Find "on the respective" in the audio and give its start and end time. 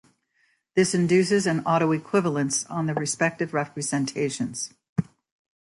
2.71-3.53